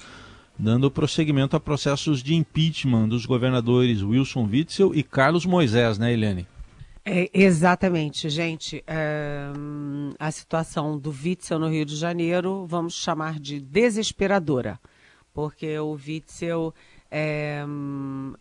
dando 0.59 0.91
prosseguimento 0.91 1.55
a 1.55 1.59
processos 1.59 2.21
de 2.21 2.35
impeachment 2.35 3.07
dos 3.07 3.25
governadores 3.25 4.01
Wilson 4.01 4.47
Witzel 4.51 4.93
e 4.93 5.03
Carlos 5.03 5.45
Moisés, 5.45 5.97
né, 5.97 6.11
Eliane? 6.11 6.45
É, 7.05 7.29
exatamente, 7.33 8.29
gente. 8.29 8.83
É, 8.87 9.47
a 10.17 10.31
situação 10.31 10.97
do 10.97 11.11
Witzel 11.11 11.59
no 11.59 11.69
Rio 11.69 11.85
de 11.85 11.95
Janeiro, 11.95 12.65
vamos 12.65 12.93
chamar 12.93 13.39
de 13.39 13.59
desesperadora, 13.59 14.79
porque 15.33 15.77
o 15.79 15.93
Witzel, 15.93 16.73
é, 17.11 17.63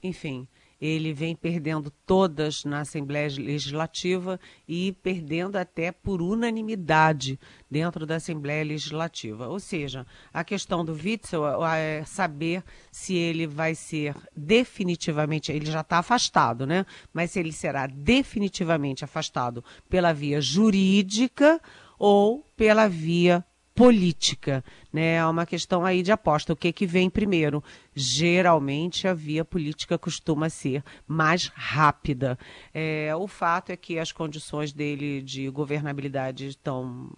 enfim, 0.02 0.46
ele 0.82 1.12
vem 1.12 1.36
perdendo 1.36 1.92
todas 2.04 2.64
na 2.64 2.80
Assembleia 2.80 3.28
Legislativa 3.38 4.40
e 4.66 4.90
perdendo 5.00 5.54
até 5.54 5.92
por 5.92 6.20
unanimidade 6.20 7.38
dentro 7.70 8.04
da 8.04 8.16
Assembleia 8.16 8.64
Legislativa. 8.64 9.46
Ou 9.46 9.60
seja, 9.60 10.04
a 10.34 10.42
questão 10.42 10.84
do 10.84 10.92
Witzel 10.92 11.44
é 11.64 12.04
saber 12.04 12.64
se 12.90 13.14
ele 13.14 13.46
vai 13.46 13.76
ser 13.76 14.16
definitivamente, 14.36 15.52
ele 15.52 15.66
já 15.66 15.82
está 15.82 15.98
afastado, 15.98 16.66
né? 16.66 16.84
Mas 17.12 17.30
se 17.30 17.38
ele 17.38 17.52
será 17.52 17.86
definitivamente 17.86 19.04
afastado 19.04 19.62
pela 19.88 20.12
via 20.12 20.40
jurídica 20.40 21.60
ou 21.96 22.44
pela 22.56 22.88
via 22.88 23.44
política, 23.75 24.64
né? 24.93 25.14
É 25.14 25.26
uma 25.26 25.47
questão 25.47 25.85
aí 25.85 26.02
de 26.02 26.12
aposta. 26.12 26.52
O 26.52 26.57
que 26.57 26.73
que 26.73 26.87
vem 26.87 27.09
primeiro? 27.09 27.62
Geralmente 27.95 29.09
a 29.09 29.14
via 29.14 29.45
política 29.45 29.99
costuma 29.99 30.50
ser 30.50 30.85
mais 31.07 31.50
rápida. 31.55 32.38
É, 32.73 33.14
o 33.17 33.26
fato 33.26 33.71
é 33.71 33.76
que 33.76 33.99
as 33.99 34.12
condições 34.12 34.73
dele 34.73 35.23
de 35.23 35.49
governabilidade 35.49 36.47
estão 36.47 37.11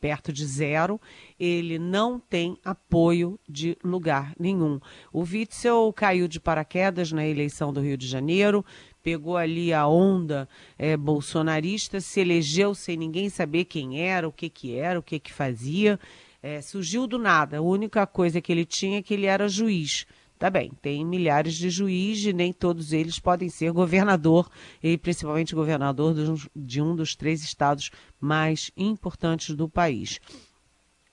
perto 0.00 0.32
de 0.32 0.46
zero, 0.46 0.98
ele 1.38 1.78
não 1.78 2.18
tem 2.18 2.56
apoio 2.64 3.38
de 3.46 3.76
lugar 3.84 4.32
nenhum. 4.38 4.80
O 5.12 5.20
Witzel 5.20 5.92
caiu 5.92 6.26
de 6.26 6.40
paraquedas 6.40 7.12
na 7.12 7.26
eleição 7.26 7.72
do 7.72 7.80
Rio 7.80 7.98
de 7.98 8.08
Janeiro, 8.08 8.64
pegou 9.02 9.36
ali 9.36 9.72
a 9.72 9.86
onda 9.86 10.48
é, 10.78 10.96
bolsonarista, 10.96 12.00
se 12.00 12.20
elegeu 12.20 12.74
sem 12.74 12.96
ninguém 12.96 13.28
saber 13.28 13.64
quem 13.64 14.00
era, 14.00 14.28
o 14.28 14.32
que, 14.32 14.48
que 14.48 14.76
era, 14.76 14.98
o 14.98 15.02
que, 15.02 15.18
que 15.18 15.32
fazia. 15.32 15.98
É, 16.42 16.60
surgiu 16.60 17.06
do 17.06 17.18
nada. 17.18 17.58
A 17.58 17.62
única 17.62 18.06
coisa 18.06 18.40
que 18.40 18.50
ele 18.50 18.64
tinha 18.64 18.98
é 18.98 19.02
que 19.02 19.14
ele 19.14 19.26
era 19.26 19.48
juiz. 19.48 20.06
Tá 20.38 20.48
bem, 20.48 20.72
tem 20.80 21.04
milhares 21.04 21.54
de 21.54 21.68
juízes 21.68 22.24
e 22.24 22.32
nem 22.32 22.50
todos 22.50 22.94
eles 22.94 23.18
podem 23.18 23.50
ser 23.50 23.72
governador, 23.72 24.50
e 24.82 24.96
principalmente 24.96 25.54
governador 25.54 26.14
de 26.56 26.80
um 26.80 26.96
dos 26.96 27.14
três 27.14 27.44
estados 27.44 27.90
mais 28.18 28.70
importantes 28.74 29.54
do 29.54 29.68
país. 29.68 30.18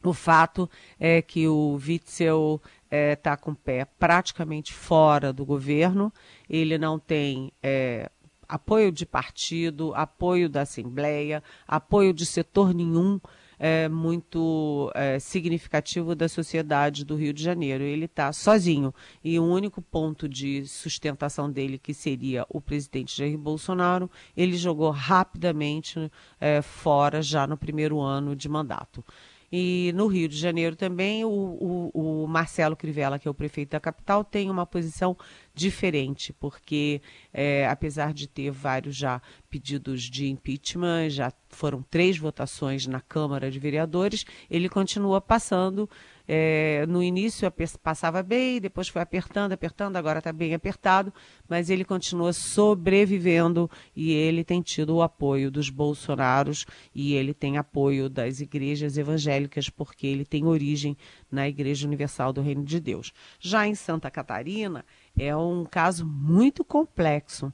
O 0.01 0.13
fato 0.13 0.69
é 0.97 1.21
que 1.21 1.45
o 1.45 1.73
Witzel 1.73 2.61
está 2.89 2.95
é, 2.95 3.15
tá 3.15 3.37
com 3.37 3.51
o 3.51 3.55
pé 3.55 3.85
praticamente 3.85 4.73
fora 4.73 5.31
do 5.33 5.45
governo, 5.45 6.11
ele 6.49 6.77
não 6.77 6.97
tem 6.97 7.51
é, 7.61 8.09
apoio 8.47 8.91
de 8.91 9.05
partido, 9.05 9.93
apoio 9.93 10.49
da 10.49 10.61
Assembleia, 10.61 11.43
apoio 11.67 12.13
de 12.13 12.25
setor 12.25 12.73
nenhum 12.73 13.19
é, 13.59 13.89
muito 13.89 14.91
é, 14.93 15.19
significativo 15.19 16.15
da 16.15 16.29
sociedade 16.29 17.03
do 17.03 17.15
Rio 17.15 17.33
de 17.33 17.43
Janeiro. 17.43 17.83
Ele 17.83 18.05
está 18.05 18.31
sozinho 18.31 18.93
e 19.23 19.39
o 19.39 19.43
único 19.43 19.81
ponto 19.81 20.29
de 20.29 20.65
sustentação 20.67 21.51
dele, 21.51 21.77
que 21.77 21.93
seria 21.93 22.45
o 22.49 22.61
presidente 22.61 23.17
Jair 23.17 23.37
Bolsonaro, 23.37 24.09
ele 24.35 24.55
jogou 24.55 24.91
rapidamente 24.91 26.11
é, 26.39 26.61
fora 26.61 27.21
já 27.21 27.47
no 27.47 27.57
primeiro 27.57 27.99
ano 27.99 28.35
de 28.35 28.47
mandato. 28.47 29.03
E 29.51 29.93
no 29.95 30.07
Rio 30.07 30.27
de 30.27 30.37
Janeiro 30.37 30.75
também, 30.75 31.23
o, 31.23 31.29
o, 31.29 32.23
o, 32.23 32.27
Marcelo 32.27 32.75
Crivella, 32.75 33.17
que 33.17 33.27
é 33.27 33.31
o 33.31 33.33
prefeito 33.33 33.69
da 33.69 33.79
capital, 33.79 34.23
tem 34.23 34.49
uma 34.49 34.65
posição 34.65 35.15
diferente, 35.53 36.33
porque 36.33 37.01
é, 37.33 37.65
apesar 37.67 38.13
de 38.13 38.27
ter 38.27 38.51
vários 38.51 38.95
já 38.95 39.21
pedidos 39.49 40.03
de 40.03 40.29
impeachment, 40.29 41.09
já 41.09 41.31
foram 41.49 41.81
três 41.81 42.17
votações 42.17 42.85
na 42.87 42.99
Câmara 42.99 43.49
de 43.49 43.57
Vereadores, 43.57 44.25
ele 44.49 44.67
continua 44.67 45.21
passando 45.21 45.89
é, 46.27 46.85
no 46.87 47.01
início 47.01 47.49
passava 47.81 48.21
bem, 48.21 48.59
depois 48.59 48.89
foi 48.89 49.01
apertando, 49.01 49.53
apertando, 49.53 49.95
agora 49.95 50.19
está 50.19 50.33
bem 50.33 50.53
apertado, 50.53 51.13
mas 51.47 51.69
ele 51.69 51.85
continua 51.85 52.33
sobrevivendo 52.33 53.69
e 53.95 54.11
ele 54.11 54.43
tem 54.43 54.61
tido 54.61 54.95
o 54.95 55.01
apoio 55.01 55.49
dos 55.49 55.69
bolsonaros 55.69 56.65
e 56.93 57.13
ele 57.13 57.33
tem 57.33 57.57
apoio 57.57 58.09
das 58.09 58.41
igrejas 58.41 58.97
evangélicas, 58.97 59.69
porque 59.69 60.05
ele 60.05 60.25
tem 60.25 60.45
origem 60.45 60.97
na 61.31 61.47
Igreja 61.47 61.87
Universal 61.87 62.33
do 62.33 62.41
Reino 62.41 62.65
de 62.65 62.79
Deus. 62.79 63.13
Já 63.39 63.65
em 63.65 63.75
Santa 63.75 64.11
Catarina, 64.11 64.85
é 65.17 65.35
um 65.35 65.65
caso 65.65 66.05
muito 66.05 66.63
complexo 66.63 67.53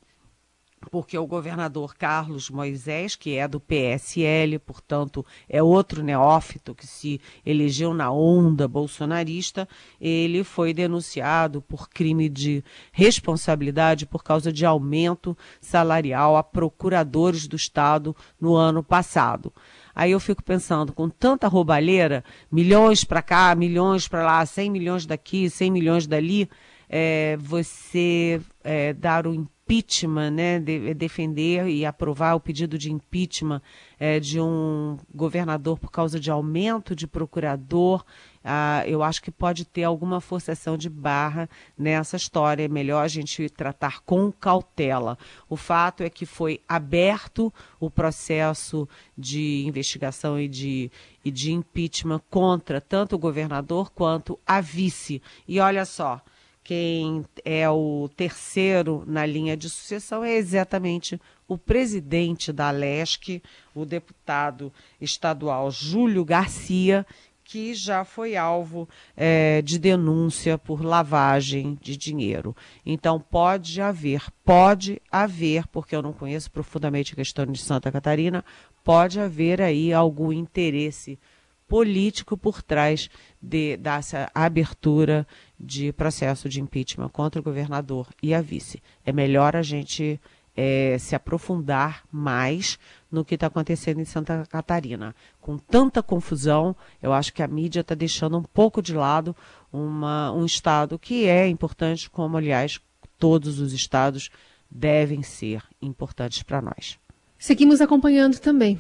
porque 0.90 1.18
o 1.18 1.28
governador 1.28 1.96
Carlos 1.96 2.50
Moisés, 2.50 3.16
que 3.16 3.38
é 3.38 3.48
do 3.48 3.60
PSL, 3.60 4.60
portanto, 4.60 5.26
é 5.50 5.62
outro 5.62 6.04
neófito 6.04 6.76
que 6.76 6.88
se 6.88 7.20
elegeu 7.46 7.94
na 7.94 8.12
onda 8.12 8.68
bolsonarista, 8.68 9.68
ele 10.00 10.44
foi 10.44 10.74
denunciado 10.74 11.62
por 11.62 11.90
crime 11.90 12.30
de 12.30 12.64
responsabilidade 12.92 14.06
por 14.06 14.24
causa 14.24 14.52
de 14.52 14.66
aumento 14.66 15.38
salarial 15.60 16.38
a 16.38 16.44
procuradores 16.44 17.48
do 17.48 17.56
Estado 17.56 18.16
no 18.40 18.56
ano 18.56 18.84
passado. 18.84 19.54
Aí 19.96 20.12
eu 20.12 20.20
fico 20.20 20.44
pensando, 20.44 20.92
com 20.92 21.08
tanta 21.08 21.48
roubalheira, 21.48 22.24
milhões 22.52 23.04
para 23.04 23.22
cá, 23.22 23.54
milhões 23.54 24.08
para 24.08 24.24
lá, 24.24 24.46
100 24.46 24.72
milhões 24.72 25.06
daqui, 25.06 25.50
100 25.50 25.72
milhões 25.72 26.08
dali, 26.08 26.50
é, 26.90 27.38
você 27.40 28.42
é, 28.64 28.94
dar 28.94 29.28
o 29.28 29.48
impeachment, 29.64 30.32
né, 30.32 30.60
de, 30.60 30.94
defender 30.94 31.68
e 31.68 31.86
aprovar 31.86 32.36
o 32.36 32.40
pedido 32.40 32.78
de 32.78 32.92
impeachment 32.92 33.62
é, 33.98 34.20
de 34.20 34.40
um 34.40 34.98
governador 35.14 35.80
por 35.80 35.90
causa 35.90 36.20
de 36.20 36.30
aumento 36.30 36.96
de 36.96 37.08
procurador, 37.08 38.04
ah, 38.44 38.84
eu 38.86 39.02
acho 39.02 39.22
que 39.22 39.32
pode 39.32 39.64
ter 39.64 39.84
alguma 39.84 40.20
forçação 40.20 40.78
de 40.78 40.90
barra 40.90 41.50
nessa 41.78 42.18
história. 42.18 42.66
É 42.66 42.68
melhor 42.68 43.02
a 43.02 43.08
gente 43.08 43.50
tratar 43.50 44.02
com 44.02 44.32
cautela. 44.34 45.18
O 45.50 45.56
fato 45.56 46.04
é 46.04 46.10
que 46.10 46.26
foi 46.26 46.60
aberto 46.68 47.54
o 47.80 47.90
processo 47.90 48.88
de 49.18 49.64
investigação 49.66 50.38
e 50.38 50.50
de, 50.50 50.92
e 51.24 51.32
de 51.32 51.54
impeachment 51.54 52.22
contra 52.30 52.82
tanto 52.82 53.16
o 53.16 53.20
governador 53.20 53.90
quanto 53.92 54.38
a 54.46 54.60
vice. 54.60 55.22
E 55.48 55.62
olha 55.62 55.86
só 55.86 56.22
quem 56.64 57.26
é 57.44 57.70
o 57.70 58.10
terceiro 58.16 59.04
na 59.06 59.26
linha 59.26 59.58
de 59.58 59.70
sucessão 59.70 60.24
é 60.24 60.34
exatamente 60.36 61.20
o 61.48 61.58
presidente 61.58 62.54
da 62.54 62.72
Lesc, 62.72 63.42
o 63.76 63.86
deputado 63.86 64.72
estadual 65.02 65.70
Júlio 65.70 66.24
Garcia, 66.24 67.06
que 67.44 67.74
já 67.74 68.06
foi 68.06 68.38
alvo 68.38 68.88
é, 69.16 69.62
de 69.62 69.78
denúncia 69.78 70.58
por 70.58 70.82
lavagem 70.82 71.78
de 71.82 71.98
dinheiro. 71.98 72.56
Então 72.86 73.20
pode 73.20 73.82
haver, 73.82 74.24
pode 74.46 75.02
haver, 75.12 75.68
porque 75.68 75.96
eu 75.96 76.02
não 76.02 76.14
conheço 76.14 76.50
profundamente 76.50 77.12
a 77.14 77.18
questão 77.18 77.46
de 77.46 77.60
Santa 77.60 77.92
Catarina, 77.92 78.44
pode 78.84 79.20
haver 79.20 79.62
aí 79.62 79.92
algum 79.92 80.32
interesse 80.32 81.20
político 81.68 82.38
por 82.38 82.62
trás 82.62 83.10
de, 83.42 83.78
dessa 83.78 84.30
abertura 84.34 85.28
de 85.60 85.92
processo 85.94 86.48
de 86.50 86.62
impeachment 86.62 87.10
contra 87.10 87.40
o 87.40 87.44
governador 87.44 88.08
e 88.22 88.34
a 88.34 88.42
vice. 88.42 88.82
É 89.06 89.12
melhor 89.12 89.56
a 89.56 89.62
gente 89.62 90.20
é, 90.56 90.98
se 91.00 91.16
aprofundar 91.16 92.04
mais 92.12 92.78
no 93.12 93.26
que 93.26 93.36
está 93.36 93.48
acontecendo 93.48 94.00
em 94.00 94.06
Santa 94.06 94.46
Catarina. 94.48 95.16
Com 95.42 95.58
tanta 95.58 96.04
confusão, 96.04 96.76
eu 97.02 97.12
acho 97.12 97.34
que 97.34 97.42
a 97.42 97.48
mídia 97.48 97.82
está 97.82 97.96
deixando 97.96 98.38
um 98.38 98.44
pouco 98.44 98.82
de 98.82 98.94
lado 98.94 99.36
uma, 99.72 100.32
um 100.32 100.46
estado 100.46 101.00
que 101.00 101.26
é 101.26 101.48
importante, 101.48 102.10
como, 102.10 102.38
aliás, 102.38 102.80
todos 103.18 103.60
os 103.60 103.74
estados 103.74 104.30
devem 104.70 105.24
ser 105.24 105.64
importantes 105.82 106.44
para 106.44 106.62
nós. 106.62 106.98
Seguimos 107.38 107.82
acompanhando 107.82 108.40
também. 108.40 108.80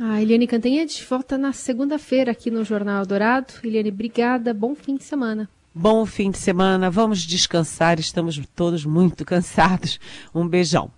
A 0.00 0.22
Eliane 0.22 0.46
Cantanhede 0.46 1.04
volta 1.10 1.36
na 1.36 1.52
segunda-feira 1.52 2.30
aqui 2.30 2.52
no 2.52 2.64
Jornal 2.64 3.04
Dourado. 3.04 3.54
Eliane, 3.64 3.90
obrigada. 3.90 4.54
Bom 4.54 4.72
fim 4.72 4.96
de 4.96 5.02
semana. 5.02 5.50
Bom 5.74 6.06
fim 6.06 6.30
de 6.30 6.38
semana. 6.38 6.88
Vamos 6.88 7.22
descansar. 7.22 7.98
Estamos 7.98 8.40
todos 8.54 8.84
muito 8.84 9.24
cansados. 9.24 9.98
Um 10.32 10.46
beijão. 10.46 10.92